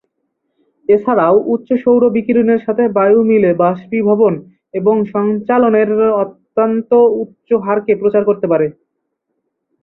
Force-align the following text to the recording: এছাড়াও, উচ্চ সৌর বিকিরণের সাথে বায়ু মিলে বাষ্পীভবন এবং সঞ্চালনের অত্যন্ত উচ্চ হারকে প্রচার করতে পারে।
এছাড়াও, 0.89 1.35
উচ্চ 1.53 1.69
সৌর 1.83 2.03
বিকিরণের 2.15 2.61
সাথে 2.65 2.83
বায়ু 2.97 3.19
মিলে 3.29 3.51
বাষ্পীভবন 3.61 4.33
এবং 4.73 4.95
সঞ্চালনের 5.13 5.89
অত্যন্ত 6.23 6.89
উচ্চ 7.21 7.49
হারকে 7.65 7.93
প্রচার 8.01 8.23
করতে 8.29 8.45
পারে। 8.51 8.67